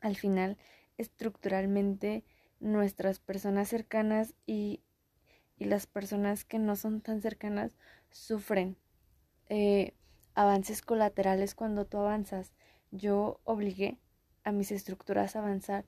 al 0.00 0.16
final 0.16 0.56
estructuralmente 0.98 2.24
nuestras 2.58 3.18
personas 3.18 3.68
cercanas 3.68 4.34
y, 4.46 4.82
y 5.58 5.66
las 5.66 5.86
personas 5.86 6.44
que 6.44 6.58
no 6.58 6.76
son 6.76 7.00
tan 7.00 7.20
cercanas 7.22 7.76
sufren 8.10 8.76
eh, 9.48 9.94
avances 10.34 10.82
colaterales 10.82 11.54
cuando 11.54 11.86
tú 11.86 11.98
avanzas. 11.98 12.52
Yo 12.90 13.40
obligué 13.44 13.98
a 14.44 14.52
mis 14.52 14.72
estructuras 14.72 15.36
a 15.36 15.40
avanzar 15.40 15.84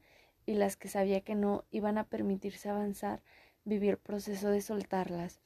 y 0.47 0.55
las 0.55 0.77
que 0.77 0.89
sabía 0.89 1.23
que 1.23 1.35
no 1.35 1.65
iban 1.71 1.97
a 1.99 2.05
permitirse 2.05 2.69
avanzar, 2.69 3.23
viví 3.65 3.89
el 3.89 3.99
proceso 3.99 4.51
de 4.51 4.61
soltarlas 4.61 5.41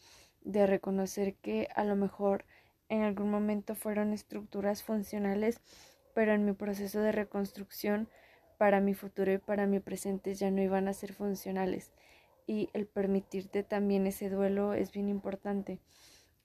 de 0.48 0.66
reconocer 0.66 1.34
que 1.34 1.68
a 1.74 1.84
lo 1.84 1.96
mejor 1.96 2.44
en 2.88 3.02
algún 3.02 3.30
momento 3.30 3.74
fueron 3.74 4.12
estructuras 4.12 4.82
funcionales, 4.82 5.60
pero 6.14 6.32
en 6.32 6.44
mi 6.44 6.52
proceso 6.52 7.00
de 7.00 7.12
reconstrucción 7.12 8.08
para 8.56 8.80
mi 8.80 8.94
futuro 8.94 9.32
y 9.32 9.38
para 9.38 9.66
mi 9.66 9.78
presente 9.78 10.34
ya 10.34 10.50
no 10.50 10.62
iban 10.62 10.88
a 10.88 10.94
ser 10.94 11.12
funcionales. 11.12 11.92
Y 12.46 12.70
el 12.72 12.86
permitirte 12.86 13.62
también 13.62 14.06
ese 14.06 14.30
duelo 14.30 14.72
es 14.72 14.90
bien 14.90 15.08
importante. 15.08 15.80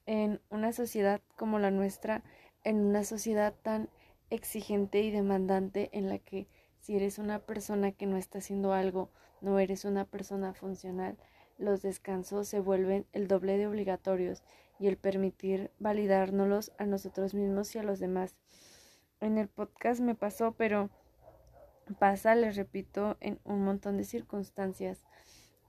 En 0.06 0.40
una 0.50 0.72
sociedad 0.72 1.22
como 1.36 1.58
la 1.58 1.70
nuestra, 1.70 2.22
en 2.62 2.84
una 2.84 3.04
sociedad 3.04 3.54
tan 3.62 3.88
exigente 4.28 5.00
y 5.00 5.10
demandante 5.10 5.88
en 5.92 6.10
la 6.10 6.18
que 6.18 6.46
si 6.78 6.94
eres 6.94 7.18
una 7.18 7.38
persona 7.38 7.92
que 7.92 8.04
no 8.04 8.18
está 8.18 8.38
haciendo 8.38 8.74
algo, 8.74 9.10
no 9.40 9.58
eres 9.58 9.86
una 9.86 10.04
persona 10.04 10.52
funcional, 10.52 11.16
los 11.58 11.82
descansos 11.82 12.48
se 12.48 12.60
vuelven 12.60 13.06
el 13.12 13.28
doble 13.28 13.56
de 13.58 13.66
obligatorios 13.66 14.42
y 14.78 14.88
el 14.88 14.96
permitir 14.96 15.70
validárnoslos 15.78 16.72
a 16.78 16.86
nosotros 16.86 17.34
mismos 17.34 17.74
y 17.74 17.78
a 17.78 17.82
los 17.82 17.98
demás. 17.98 18.36
En 19.20 19.38
el 19.38 19.48
podcast 19.48 20.00
me 20.00 20.14
pasó, 20.14 20.52
pero 20.52 20.90
pasa, 21.98 22.34
les 22.34 22.56
repito, 22.56 23.16
en 23.20 23.38
un 23.44 23.64
montón 23.64 23.96
de 23.96 24.04
circunstancias. 24.04 24.98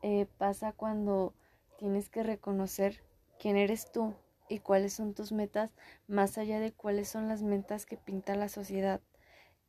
Eh, 0.02 0.28
pasa 0.38 0.72
cuando 0.72 1.34
tienes 1.78 2.10
que 2.10 2.24
reconocer 2.24 3.04
quién 3.40 3.58
eres 3.58 3.92
tú 3.92 4.14
y 4.50 4.60
cuáles 4.60 4.94
son 4.94 5.14
tus 5.14 5.32
metas, 5.32 5.72
más 6.08 6.38
allá 6.38 6.60
de 6.60 6.72
cuáles 6.72 7.10
son 7.10 7.28
las 7.28 7.44
metas 7.44 7.86
que 7.86 7.98
pinta 7.98 8.36
la 8.36 8.50
sociedad. 8.50 9.02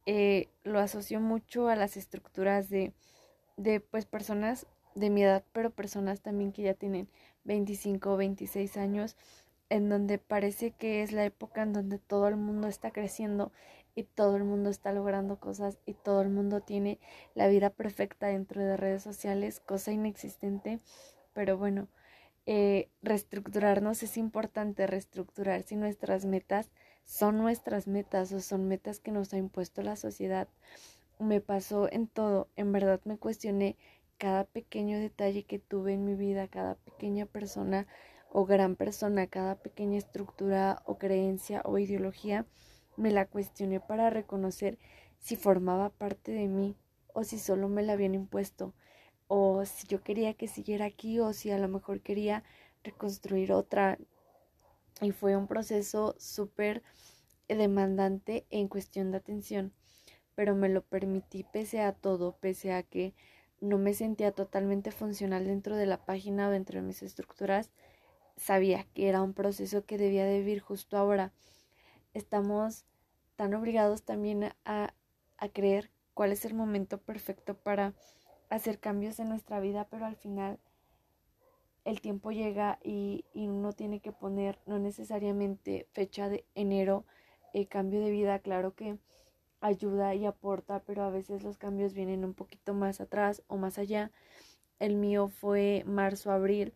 Eh, 0.04 0.50
lo 0.62 0.78
asocio 0.78 1.20
mucho 1.20 1.68
a 1.68 1.76
las 1.76 1.96
estructuras 1.96 2.68
de, 2.68 2.92
de 3.56 3.80
pues 3.80 4.06
personas 4.06 4.66
de 4.96 5.10
mi 5.10 5.22
edad, 5.22 5.44
pero 5.52 5.70
personas 5.70 6.20
también 6.20 6.52
que 6.52 6.62
ya 6.62 6.74
tienen 6.74 7.08
25 7.44 8.14
o 8.14 8.16
26 8.16 8.76
años, 8.76 9.16
en 9.68 9.88
donde 9.88 10.18
parece 10.18 10.72
que 10.72 11.02
es 11.02 11.12
la 11.12 11.24
época 11.24 11.62
en 11.62 11.72
donde 11.72 11.98
todo 11.98 12.26
el 12.28 12.36
mundo 12.36 12.66
está 12.66 12.90
creciendo 12.90 13.52
y 13.94 14.04
todo 14.04 14.36
el 14.36 14.44
mundo 14.44 14.70
está 14.70 14.92
logrando 14.92 15.38
cosas 15.38 15.78
y 15.86 15.94
todo 15.94 16.22
el 16.22 16.30
mundo 16.30 16.60
tiene 16.60 16.98
la 17.34 17.48
vida 17.48 17.70
perfecta 17.70 18.26
dentro 18.26 18.62
de 18.62 18.76
redes 18.76 19.02
sociales, 19.02 19.60
cosa 19.60 19.92
inexistente, 19.92 20.80
pero 21.32 21.56
bueno, 21.58 21.88
eh, 22.46 22.88
reestructurarnos 23.02 24.02
es 24.02 24.16
importante, 24.16 24.86
reestructurar 24.86 25.62
si 25.62 25.76
nuestras 25.76 26.24
metas 26.24 26.70
son 27.04 27.38
nuestras 27.38 27.86
metas 27.86 28.32
o 28.32 28.40
son 28.40 28.66
metas 28.66 29.00
que 29.00 29.12
nos 29.12 29.32
ha 29.34 29.38
impuesto 29.38 29.82
la 29.82 29.96
sociedad. 29.96 30.48
Me 31.18 31.40
pasó 31.40 31.90
en 31.90 32.06
todo, 32.06 32.48
en 32.56 32.72
verdad 32.72 33.00
me 33.04 33.18
cuestioné 33.18 33.76
cada 34.18 34.44
pequeño 34.44 34.98
detalle 34.98 35.44
que 35.44 35.58
tuve 35.58 35.92
en 35.94 36.04
mi 36.04 36.14
vida, 36.14 36.48
cada 36.48 36.74
pequeña 36.76 37.26
persona 37.26 37.86
o 38.30 38.44
gran 38.44 38.76
persona, 38.76 39.26
cada 39.26 39.56
pequeña 39.56 39.98
estructura 39.98 40.82
o 40.84 40.98
creencia 40.98 41.62
o 41.64 41.78
ideología, 41.78 42.46
me 42.96 43.10
la 43.10 43.26
cuestioné 43.26 43.80
para 43.80 44.10
reconocer 44.10 44.78
si 45.18 45.36
formaba 45.36 45.90
parte 45.90 46.32
de 46.32 46.48
mí 46.48 46.76
o 47.12 47.24
si 47.24 47.38
solo 47.38 47.68
me 47.68 47.82
la 47.82 47.94
habían 47.94 48.14
impuesto 48.14 48.74
o 49.28 49.64
si 49.64 49.86
yo 49.86 50.02
quería 50.02 50.34
que 50.34 50.48
siguiera 50.48 50.84
aquí 50.86 51.18
o 51.18 51.32
si 51.32 51.50
a 51.50 51.58
lo 51.58 51.68
mejor 51.68 52.00
quería 52.00 52.44
reconstruir 52.84 53.52
otra. 53.52 53.98
Y 55.00 55.12
fue 55.12 55.36
un 55.36 55.46
proceso 55.46 56.14
súper 56.18 56.82
demandante 57.48 58.46
en 58.50 58.68
cuestión 58.68 59.10
de 59.10 59.18
atención, 59.18 59.72
pero 60.34 60.54
me 60.54 60.68
lo 60.68 60.82
permití 60.82 61.44
pese 61.44 61.80
a 61.80 61.92
todo, 61.92 62.36
pese 62.40 62.72
a 62.72 62.82
que 62.82 63.14
no 63.60 63.78
me 63.78 63.94
sentía 63.94 64.32
totalmente 64.32 64.90
funcional 64.90 65.46
dentro 65.46 65.76
de 65.76 65.86
la 65.86 66.04
página 66.04 66.48
o 66.48 66.50
dentro 66.50 66.80
de 66.80 66.86
mis 66.86 67.02
estructuras, 67.02 67.70
sabía 68.36 68.86
que 68.94 69.08
era 69.08 69.22
un 69.22 69.32
proceso 69.32 69.84
que 69.84 69.98
debía 69.98 70.24
de 70.24 70.38
vivir 70.38 70.60
justo 70.60 70.96
ahora. 70.96 71.32
Estamos 72.14 72.84
tan 73.36 73.54
obligados 73.54 74.02
también 74.02 74.52
a, 74.64 74.94
a 75.38 75.48
creer 75.48 75.90
cuál 76.14 76.32
es 76.32 76.44
el 76.44 76.54
momento 76.54 76.98
perfecto 76.98 77.54
para 77.54 77.94
hacer 78.48 78.78
cambios 78.78 79.18
en 79.18 79.28
nuestra 79.28 79.60
vida, 79.60 79.86
pero 79.90 80.06
al 80.06 80.16
final 80.16 80.58
el 81.84 82.00
tiempo 82.00 82.32
llega 82.32 82.78
y, 82.82 83.24
y 83.32 83.48
uno 83.48 83.72
tiene 83.72 84.00
que 84.00 84.12
poner 84.12 84.58
no 84.66 84.78
necesariamente 84.78 85.86
fecha 85.92 86.28
de 86.28 86.44
enero, 86.54 87.04
eh, 87.54 87.66
cambio 87.66 88.00
de 88.00 88.10
vida, 88.10 88.38
claro 88.40 88.74
que 88.74 88.98
ayuda 89.66 90.14
y 90.14 90.26
aporta, 90.26 90.80
pero 90.80 91.02
a 91.02 91.10
veces 91.10 91.42
los 91.42 91.58
cambios 91.58 91.94
vienen 91.94 92.24
un 92.24 92.34
poquito 92.34 92.74
más 92.74 93.00
atrás 93.00 93.42
o 93.48 93.56
más 93.56 93.78
allá. 93.78 94.10
El 94.78 94.96
mío 94.96 95.28
fue 95.28 95.82
marzo-abril, 95.86 96.74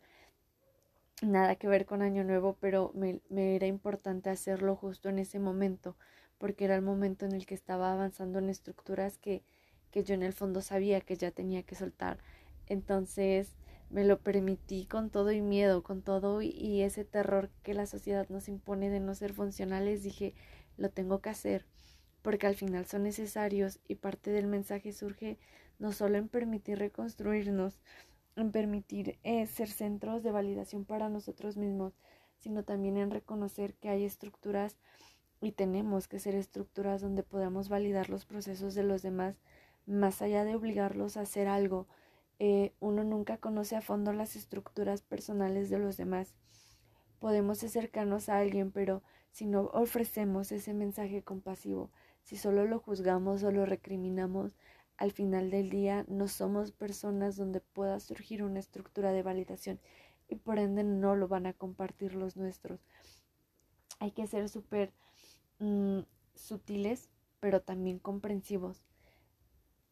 nada 1.21 1.55
que 1.55 1.67
ver 1.67 1.85
con 1.85 2.01
Año 2.01 2.23
Nuevo, 2.23 2.57
pero 2.59 2.91
me, 2.95 3.21
era 3.29 3.67
importante 3.67 4.29
hacerlo 4.29 4.75
justo 4.75 5.09
en 5.09 5.19
ese 5.19 5.39
momento, 5.39 5.95
porque 6.37 6.65
era 6.65 6.75
el 6.75 6.81
momento 6.81 7.25
en 7.25 7.33
el 7.33 7.45
que 7.45 7.55
estaba 7.55 7.91
avanzando 7.93 8.39
en 8.39 8.49
estructuras 8.49 9.17
que, 9.17 9.43
que 9.91 10.03
yo 10.03 10.15
en 10.15 10.23
el 10.23 10.33
fondo 10.33 10.61
sabía 10.61 11.01
que 11.01 11.15
ya 11.15 11.31
tenía 11.31 11.63
que 11.63 11.75
soltar. 11.75 12.19
Entonces 12.67 13.55
me 13.89 14.05
lo 14.05 14.19
permití 14.19 14.85
con 14.85 15.09
todo 15.09 15.31
y 15.31 15.41
miedo, 15.41 15.83
con 15.83 16.01
todo 16.01 16.41
y 16.41 16.81
ese 16.81 17.05
terror 17.05 17.49
que 17.61 17.73
la 17.73 17.85
sociedad 17.85 18.27
nos 18.29 18.47
impone 18.47 18.89
de 18.89 19.01
no 19.01 19.13
ser 19.15 19.33
funcionales, 19.33 20.03
dije, 20.03 20.33
lo 20.77 20.89
tengo 20.89 21.19
que 21.19 21.29
hacer 21.29 21.65
porque 22.21 22.47
al 22.47 22.55
final 22.55 22.85
son 22.85 23.03
necesarios 23.03 23.79
y 23.87 23.95
parte 23.95 24.31
del 24.31 24.47
mensaje 24.47 24.93
surge 24.93 25.37
no 25.79 25.91
solo 25.91 26.17
en 26.17 26.27
permitir 26.27 26.77
reconstruirnos, 26.77 27.79
en 28.35 28.51
permitir 28.51 29.17
eh, 29.23 29.45
ser 29.47 29.69
centros 29.69 30.23
de 30.23 30.31
validación 30.31 30.85
para 30.85 31.09
nosotros 31.09 31.57
mismos, 31.57 31.93
sino 32.37 32.63
también 32.63 32.97
en 32.97 33.11
reconocer 33.11 33.73
que 33.75 33.89
hay 33.89 34.03
estructuras 34.03 34.77
y 35.41 35.53
tenemos 35.53 36.07
que 36.07 36.19
ser 36.19 36.35
estructuras 36.35 37.01
donde 37.01 37.23
podamos 37.23 37.67
validar 37.67 38.09
los 38.09 38.25
procesos 38.25 38.75
de 38.75 38.83
los 38.83 39.01
demás, 39.01 39.35
más 39.87 40.21
allá 40.21 40.45
de 40.45 40.55
obligarlos 40.55 41.17
a 41.17 41.21
hacer 41.21 41.47
algo. 41.47 41.87
Eh, 42.37 42.73
uno 42.79 43.03
nunca 43.03 43.37
conoce 43.37 43.75
a 43.75 43.81
fondo 43.81 44.13
las 44.13 44.35
estructuras 44.35 45.01
personales 45.01 45.69
de 45.69 45.79
los 45.79 45.97
demás. 45.97 46.35
Podemos 47.19 47.63
acercarnos 47.63 48.29
a 48.29 48.37
alguien, 48.37 48.71
pero 48.71 49.03
si 49.31 49.45
no 49.45 49.65
ofrecemos 49.73 50.51
ese 50.51 50.73
mensaje 50.73 51.23
compasivo, 51.23 51.89
si 52.23 52.37
solo 52.37 52.65
lo 52.65 52.79
juzgamos 52.79 53.43
o 53.43 53.51
lo 53.51 53.65
recriminamos, 53.65 54.55
al 54.97 55.11
final 55.11 55.49
del 55.49 55.69
día 55.69 56.05
no 56.07 56.27
somos 56.27 56.71
personas 56.71 57.35
donde 57.35 57.59
pueda 57.59 57.99
surgir 57.99 58.43
una 58.43 58.59
estructura 58.59 59.11
de 59.11 59.23
validación 59.23 59.79
y 60.27 60.35
por 60.35 60.59
ende 60.59 60.83
no 60.83 61.15
lo 61.15 61.27
van 61.27 61.45
a 61.45 61.53
compartir 61.53 62.15
los 62.15 62.37
nuestros. 62.37 62.79
hay 63.99 64.11
que 64.11 64.27
ser 64.27 64.49
súper 64.49 64.93
mm, 65.59 65.99
sutiles, 66.35 67.09
pero 67.39 67.61
también 67.61 67.99
comprensivos. 67.99 68.83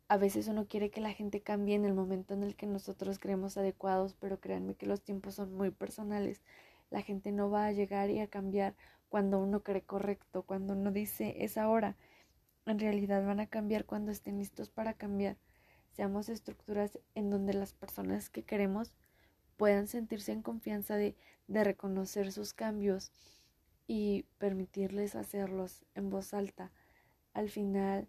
A 0.07 0.17
veces 0.17 0.47
uno 0.47 0.67
quiere 0.67 0.89
que 0.89 1.01
la 1.01 1.13
gente 1.13 1.41
cambie 1.41 1.75
en 1.75 1.85
el 1.85 1.93
momento 1.93 2.33
en 2.33 2.43
el 2.43 2.55
que 2.55 2.65
nosotros 2.65 3.19
creemos 3.19 3.57
adecuados, 3.57 4.15
pero 4.19 4.39
créanme 4.39 4.75
que 4.75 4.87
los 4.87 5.01
tiempos 5.01 5.35
son 5.35 5.53
muy 5.53 5.69
personales. 5.69 6.41
La 6.89 7.01
gente 7.01 7.31
no 7.31 7.51
va 7.51 7.65
a 7.65 7.71
llegar 7.71 8.09
y 8.09 8.19
a 8.19 8.27
cambiar 8.27 8.75
cuando 9.09 9.39
uno 9.39 9.61
cree 9.61 9.83
correcto, 9.83 10.43
cuando 10.43 10.73
uno 10.73 10.91
dice 10.91 11.35
es 11.43 11.57
ahora. 11.57 11.95
En 12.65 12.79
realidad 12.79 13.25
van 13.25 13.39
a 13.39 13.47
cambiar 13.47 13.85
cuando 13.85 14.11
estén 14.11 14.37
listos 14.37 14.69
para 14.69 14.93
cambiar. 14.93 15.37
Seamos 15.91 16.29
estructuras 16.29 16.99
en 17.15 17.29
donde 17.29 17.53
las 17.53 17.73
personas 17.73 18.29
que 18.29 18.43
queremos 18.43 18.93
puedan 19.57 19.87
sentirse 19.87 20.31
en 20.31 20.41
confianza 20.41 20.95
de, 20.95 21.15
de 21.47 21.63
reconocer 21.63 22.31
sus 22.31 22.53
cambios 22.53 23.11
y 23.87 24.23
permitirles 24.37 25.15
hacerlos 25.15 25.83
en 25.95 26.09
voz 26.09 26.33
alta. 26.33 26.71
Al 27.33 27.49
final 27.49 28.07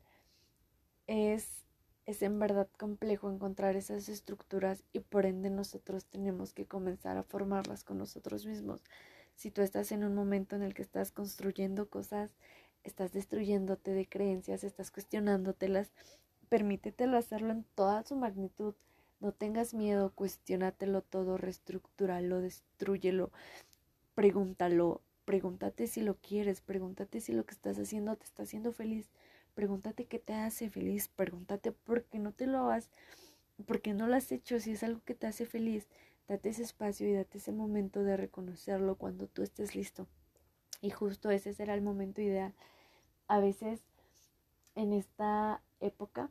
es, 1.06 1.64
es 2.06 2.22
en 2.22 2.38
verdad 2.38 2.68
complejo 2.78 3.30
encontrar 3.30 3.76
esas 3.76 4.08
estructuras 4.08 4.84
y 4.92 5.00
por 5.00 5.26
ende 5.26 5.50
nosotros 5.50 6.04
tenemos 6.04 6.52
que 6.52 6.66
comenzar 6.66 7.16
a 7.16 7.22
formarlas 7.22 7.82
con 7.82 7.98
nosotros 7.98 8.46
mismos. 8.46 8.82
Si 9.34 9.50
tú 9.50 9.62
estás 9.62 9.90
en 9.90 10.04
un 10.04 10.14
momento 10.14 10.54
en 10.54 10.62
el 10.62 10.74
que 10.74 10.82
estás 10.82 11.12
construyendo 11.12 11.88
cosas, 11.88 12.36
estás 12.84 13.12
destruyéndote 13.12 13.92
de 13.92 14.08
creencias, 14.08 14.64
estás 14.64 14.90
cuestionándotelas, 14.90 15.90
permítetelo 16.48 17.16
hacerlo 17.16 17.52
en 17.52 17.64
toda 17.74 18.02
su 18.04 18.16
magnitud. 18.16 18.74
No 19.20 19.32
tengas 19.32 19.74
miedo, 19.74 20.12
cuestionatelo 20.14 21.02
todo, 21.02 21.36
reestructúralo, 21.36 22.40
destruyelo, 22.40 23.30
pregúntalo, 24.14 25.02
Pregúntate 25.30 25.86
si 25.86 26.00
lo 26.00 26.16
quieres, 26.16 26.60
pregúntate 26.60 27.20
si 27.20 27.32
lo 27.32 27.46
que 27.46 27.54
estás 27.54 27.78
haciendo 27.78 28.16
te 28.16 28.24
está 28.24 28.42
haciendo 28.42 28.72
feliz, 28.72 29.08
pregúntate 29.54 30.06
qué 30.06 30.18
te 30.18 30.34
hace 30.34 30.70
feliz, 30.70 31.06
pregúntate 31.06 31.70
por 31.70 32.02
qué 32.02 32.18
no 32.18 32.32
te 32.32 32.48
lo 32.48 32.68
has, 32.68 32.90
por 33.64 33.80
qué 33.80 33.94
no 33.94 34.08
lo 34.08 34.16
has 34.16 34.32
hecho 34.32 34.58
si 34.58 34.72
es 34.72 34.82
algo 34.82 35.02
que 35.04 35.14
te 35.14 35.28
hace 35.28 35.46
feliz. 35.46 35.86
Date 36.26 36.48
ese 36.48 36.64
espacio 36.64 37.08
y 37.08 37.12
date 37.12 37.38
ese 37.38 37.52
momento 37.52 38.02
de 38.02 38.16
reconocerlo 38.16 38.96
cuando 38.96 39.28
tú 39.28 39.44
estés 39.44 39.76
listo. 39.76 40.08
Y 40.80 40.90
justo 40.90 41.30
ese 41.30 41.52
será 41.52 41.74
el 41.74 41.82
momento 41.82 42.20
ideal. 42.20 42.54
A 43.28 43.40
veces 43.40 43.82
en 44.74 44.92
esta 44.92 45.62
época 45.80 46.30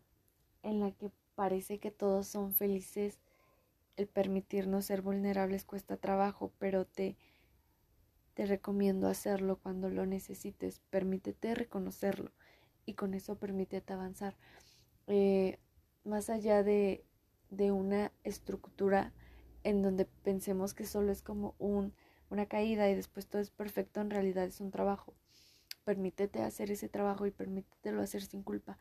en 0.64 0.80
la 0.80 0.92
que 0.92 1.12
parece 1.36 1.80
que 1.80 1.92
todos 1.92 2.28
son 2.28 2.54
felices, 2.54 3.20
el 3.96 4.08
permitirnos 4.08 4.86
ser 4.86 5.02
vulnerables 5.02 5.66
cuesta 5.66 5.98
trabajo, 5.98 6.52
pero 6.60 6.86
te 6.86 7.18
te 8.40 8.46
recomiendo 8.46 9.10
hacerlo 9.10 9.58
cuando 9.58 9.90
lo 9.90 10.06
necesites. 10.06 10.80
Permítete 10.90 11.56
reconocerlo 11.56 12.32
y 12.86 12.94
con 12.94 13.14
eso 13.14 13.36
permítete 13.36 13.92
avanzar. 13.92 14.38
Eh, 15.08 15.60
más 16.06 16.30
allá 16.30 16.64
de, 16.64 17.04
de, 17.50 17.74
una 17.74 18.14
estructura 18.24 19.12
en 19.66 19.82
donde 19.82 20.06
pensemos 20.06 20.74
que 20.74 20.86
solo 20.86 21.12
es 21.12 21.22
como 21.22 21.54
un, 21.60 21.94
una 22.30 22.46
caída 22.48 22.90
y 22.90 22.96
después 22.96 23.28
todo 23.28 23.42
es 23.42 23.52
perfecto, 23.52 24.02
en 24.02 24.10
realidad 24.10 24.46
es 24.46 24.62
un 24.62 24.72
trabajo. 24.72 25.14
Permítete 25.86 26.42
hacer 26.42 26.72
ese 26.72 26.90
trabajo 26.90 27.26
y 27.26 27.32
permítetelo 27.32 28.02
hacer 28.02 28.22
sin 28.22 28.44
culpa 28.44 28.78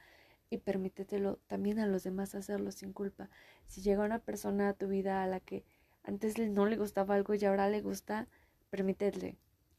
y 0.50 0.58
permítetelo 0.58 1.38
también 1.46 1.78
a 1.78 1.86
los 1.86 2.04
demás 2.04 2.34
hacerlo 2.34 2.70
sin 2.72 2.92
culpa. 2.92 3.30
Si 3.66 3.82
llega 3.82 4.04
una 4.04 4.18
persona 4.20 4.70
a 4.70 4.74
tu 4.74 4.88
vida 4.88 5.22
a 5.22 5.26
la 5.26 5.40
que 5.40 5.64
antes 6.02 6.38
no 6.38 6.66
le 6.66 6.76
gustaba 6.76 7.14
algo 7.14 7.34
y 7.34 7.44
ahora 7.44 7.68
le 7.68 7.80
gusta, 7.82 8.28
permítele, 8.70 9.38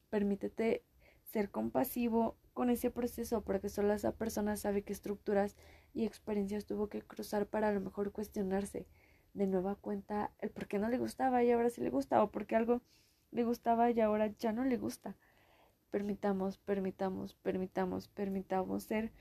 Permítete 0.10 0.84
ser 1.24 1.52
compasivo 1.52 2.36
con 2.54 2.70
ese 2.72 2.90
proceso 2.90 3.42
porque 3.44 3.70
solo 3.70 3.94
esa 3.94 4.12
persona 4.14 4.58
sabe 4.58 4.82
qué 4.82 4.92
estructuras 4.92 5.56
y 5.94 6.06
experiencias 6.06 6.66
tuvo 6.66 6.88
que 6.90 7.04
cruzar 7.04 7.46
para 7.46 7.70
a 7.70 7.72
lo 7.72 7.80
mejor 7.80 8.12
cuestionarse 8.12 8.88
de 9.36 9.48
nueva 9.48 9.76
cuenta 9.76 10.32
el 10.40 10.50
por 10.50 10.68
qué 10.68 10.80
no 10.80 10.90
le 10.90 10.98
gustaba 10.98 11.44
y 11.44 11.52
ahora 11.52 11.70
sí 11.70 11.82
le 11.82 11.92
gusta 11.92 12.24
o 12.24 12.32
porque 12.32 12.56
algo 12.56 12.82
le 13.32 13.44
gustaba 13.44 13.92
y 13.92 14.00
ahora 14.02 14.28
ya 14.38 14.52
no 14.52 14.64
le 14.64 14.78
gusta. 14.78 15.16
Permitamos, 15.92 16.58
permitamos, 16.58 17.34
permitamos, 17.36 18.08
permitamos 18.08 18.84
ser 18.84 19.12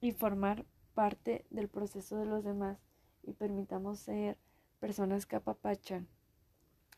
y 0.00 0.12
formar 0.12 0.64
parte 0.94 1.44
del 1.50 1.68
proceso 1.68 2.18
de 2.18 2.26
los 2.26 2.44
demás 2.44 2.78
y 3.22 3.32
permitamos 3.32 3.98
ser 3.98 4.38
personas 4.80 5.26
que 5.26 5.36
apapachan, 5.36 6.06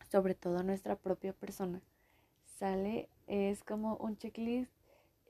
sobre 0.09 0.35
todo 0.35 0.63
nuestra 0.63 0.95
propia 0.95 1.33
persona 1.33 1.81
sale 2.61 3.09
es 3.25 3.63
como 3.63 3.95
un 3.97 4.17
checklist. 4.17 4.71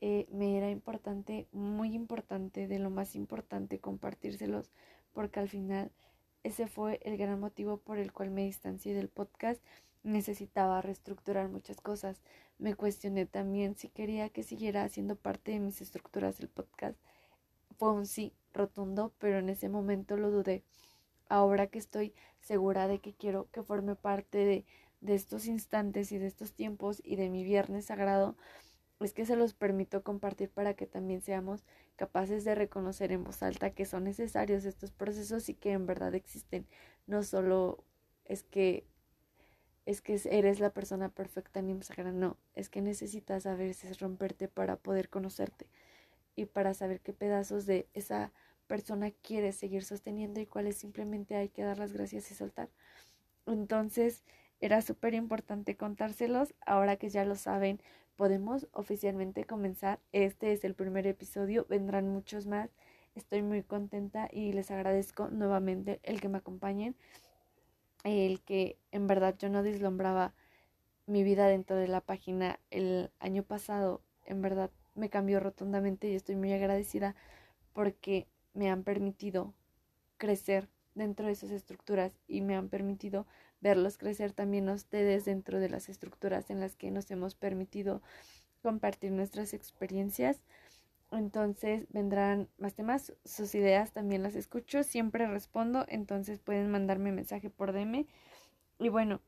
Eh, 0.01 0.27
me 0.31 0.57
era 0.57 0.69
importante, 0.69 1.47
muy 1.53 1.93
importante, 1.93 2.67
de 2.67 2.77
lo 2.77 2.89
más 2.89 3.15
importante 3.15 3.79
compartírselos, 3.79 4.69
porque 5.13 5.39
al 5.39 5.47
final 5.47 5.91
ese 6.43 6.67
fue 6.67 6.99
el 7.03 7.15
gran 7.17 7.39
motivo 7.39 7.77
por 7.77 7.99
el 7.99 8.11
cual 8.11 8.31
me 8.31 8.43
distancié 8.43 8.93
del 8.93 9.07
podcast. 9.07 9.63
Necesitaba 10.03 10.81
reestructurar 10.81 11.49
muchas 11.49 11.79
cosas. 11.81 12.21
Me 12.57 12.75
cuestioné 12.75 13.25
también 13.25 13.75
si 13.75 13.89
quería 13.89 14.29
que 14.29 14.43
siguiera 14.43 14.87
siendo 14.89 15.15
parte 15.15 15.51
de 15.51 15.59
mis 15.59 15.81
estructuras 15.81 16.37
del 16.37 16.49
podcast. 16.49 16.97
Fue 17.77 17.91
un 17.91 18.05
sí 18.05 18.33
rotundo, 18.53 19.13
pero 19.19 19.39
en 19.39 19.49
ese 19.49 19.69
momento 19.69 20.17
lo 20.17 20.31
dudé. 20.31 20.63
Ahora 21.29 21.67
que 21.67 21.79
estoy 21.79 22.13
segura 22.39 22.87
de 22.87 22.99
que 22.99 23.13
quiero 23.13 23.47
que 23.51 23.63
forme 23.63 23.95
parte 23.95 24.37
de 24.39 24.65
de 25.01 25.15
estos 25.15 25.47
instantes 25.47 26.11
y 26.11 26.17
de 26.19 26.27
estos 26.27 26.53
tiempos 26.53 27.01
y 27.03 27.15
de 27.15 27.29
mi 27.29 27.43
viernes 27.43 27.85
sagrado 27.85 28.35
es 28.99 29.13
que 29.13 29.25
se 29.25 29.35
los 29.35 29.55
permito 29.55 30.03
compartir 30.03 30.51
para 30.51 30.75
que 30.75 30.85
también 30.85 31.21
seamos 31.21 31.63
capaces 31.95 32.43
de 32.45 32.53
reconocer 32.53 33.11
en 33.11 33.23
voz 33.23 33.41
alta 33.41 33.71
que 33.71 33.85
son 33.85 34.03
necesarios 34.03 34.63
estos 34.63 34.91
procesos 34.91 35.49
y 35.49 35.55
que 35.55 35.71
en 35.71 35.87
verdad 35.87 36.13
existen. 36.13 36.67
No 37.07 37.23
solo 37.23 37.83
es 38.25 38.43
que 38.43 38.85
es 39.85 40.01
que 40.01 40.19
eres 40.29 40.59
la 40.59 40.71
persona 40.71 41.09
perfecta 41.09 41.59
en 41.59 41.69
Instagram, 41.69 42.19
no, 42.19 42.37
es 42.55 42.69
que 42.69 42.81
necesitas 42.81 43.45
a 43.45 43.55
veces 43.55 43.99
romperte 43.99 44.47
para 44.47 44.75
poder 44.77 45.09
conocerte 45.09 45.67
y 46.35 46.45
para 46.45 46.73
saber 46.73 47.01
qué 47.01 47.13
pedazos 47.13 47.65
de 47.65 47.87
esa 47.93 48.31
persona 48.67 49.11
quieres 49.11 49.55
seguir 49.55 49.83
sosteniendo 49.83 50.39
y 50.39 50.45
cuáles 50.45 50.77
simplemente 50.77 51.35
hay 51.35 51.49
que 51.49 51.63
dar 51.63 51.77
las 51.77 51.93
gracias 51.93 52.31
y 52.31 52.35
soltar. 52.35 52.69
Entonces, 53.45 54.23
era 54.61 54.81
súper 54.81 55.13
importante 55.15 55.75
contárselos. 55.75 56.53
Ahora 56.65 56.95
que 56.95 57.09
ya 57.09 57.25
lo 57.25 57.35
saben, 57.35 57.81
podemos 58.15 58.67
oficialmente 58.71 59.45
comenzar. 59.45 59.99
Este 60.11 60.53
es 60.53 60.63
el 60.63 60.75
primer 60.75 61.07
episodio, 61.07 61.65
vendrán 61.67 62.07
muchos 62.07 62.45
más. 62.45 62.69
Estoy 63.15 63.41
muy 63.41 63.63
contenta 63.63 64.29
y 64.31 64.53
les 64.53 64.71
agradezco 64.71 65.27
nuevamente 65.29 65.99
el 66.03 66.21
que 66.21 66.29
me 66.29 66.37
acompañen. 66.37 66.95
El 68.03 68.41
que 68.41 68.77
en 68.91 69.07
verdad 69.07 69.35
yo 69.37 69.49
no 69.49 69.63
deslumbraba 69.63 70.33
mi 71.05 71.23
vida 71.23 71.47
dentro 71.47 71.75
de 71.75 71.87
la 71.87 72.01
página 72.01 72.59
el 72.69 73.11
año 73.19 73.43
pasado. 73.43 74.01
En 74.25 74.41
verdad 74.41 74.71
me 74.95 75.09
cambió 75.09 75.39
rotundamente 75.39 76.09
y 76.09 76.15
estoy 76.15 76.35
muy 76.35 76.53
agradecida 76.53 77.15
porque 77.73 78.27
me 78.53 78.69
han 78.69 78.83
permitido 78.83 79.53
crecer 80.17 80.69
dentro 80.95 81.27
de 81.27 81.33
esas 81.33 81.51
estructuras 81.51 82.17
y 82.27 82.41
me 82.41 82.55
han 82.55 82.69
permitido 82.69 83.25
verlos 83.61 83.97
crecer 83.97 84.33
también 84.33 84.69
ustedes 84.69 85.25
dentro 85.25 85.59
de 85.59 85.69
las 85.69 85.89
estructuras 85.89 86.49
en 86.49 86.59
las 86.59 86.75
que 86.75 86.91
nos 86.91 87.09
hemos 87.11 87.35
permitido 87.35 88.01
compartir 88.61 89.11
nuestras 89.11 89.53
experiencias. 89.53 90.41
Entonces 91.11 91.85
vendrán 91.89 92.47
más 92.57 92.73
temas, 92.73 93.13
sus 93.25 93.53
ideas 93.53 93.91
también 93.91 94.23
las 94.23 94.35
escucho, 94.35 94.83
siempre 94.83 95.27
respondo, 95.27 95.85
entonces 95.89 96.39
pueden 96.39 96.71
mandarme 96.71 97.11
mensaje 97.11 97.49
por 97.49 97.73
DM. 97.73 98.07
Y 98.79 98.89
bueno, 98.89 99.21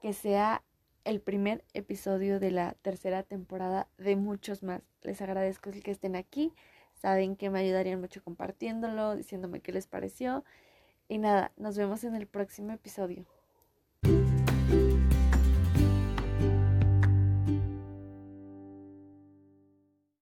que 0.00 0.14
sea 0.14 0.62
el 1.04 1.20
primer 1.20 1.64
episodio 1.74 2.40
de 2.40 2.50
la 2.50 2.74
tercera 2.82 3.22
temporada 3.22 3.88
de 3.98 4.16
muchos 4.16 4.62
más. 4.62 4.82
Les 5.02 5.20
agradezco 5.20 5.70
el 5.70 5.82
que 5.82 5.90
estén 5.90 6.16
aquí, 6.16 6.52
saben 6.94 7.36
que 7.36 7.50
me 7.50 7.60
ayudarían 7.60 8.00
mucho 8.00 8.22
compartiéndolo, 8.22 9.16
diciéndome 9.16 9.60
qué 9.60 9.72
les 9.72 9.86
pareció. 9.86 10.44
Y 11.08 11.18
nada, 11.18 11.52
nos 11.56 11.76
vemos 11.76 12.04
en 12.04 12.14
el 12.14 12.26
próximo 12.26 12.72
episodio. 12.72 13.26